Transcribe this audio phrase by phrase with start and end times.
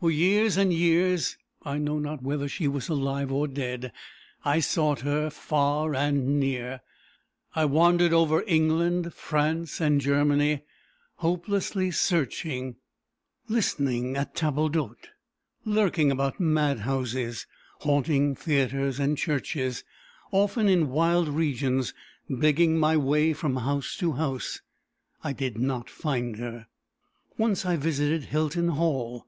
[0.00, 3.90] For years and years I know not whether she was alive or dead.
[4.44, 6.82] I sought her far and near.
[7.54, 10.60] I wandered over England, France, and Germany,
[11.14, 12.76] hopelessly searching;
[13.48, 15.06] listening at tables d'hôte;
[15.64, 17.46] lurking about mad houses;
[17.78, 19.84] haunting theatres and churches;
[20.32, 21.94] often, in wild regions,
[22.28, 24.60] begging my way from house to house;
[25.24, 26.66] I did not find her.
[27.38, 29.24] Once I visited Hilton Hall.